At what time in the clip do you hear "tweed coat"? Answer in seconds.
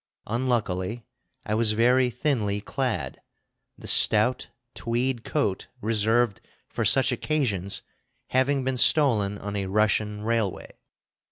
4.73-5.67